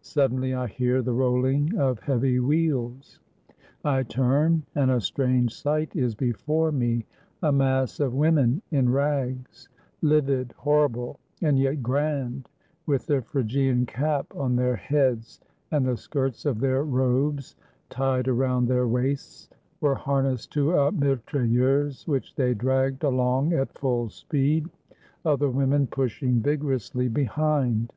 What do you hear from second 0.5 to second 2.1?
I hear the rolling of